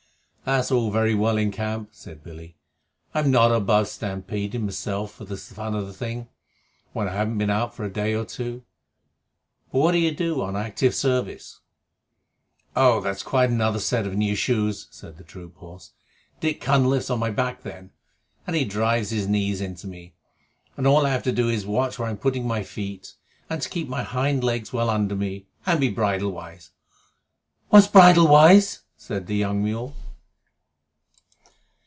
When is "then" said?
17.61-17.91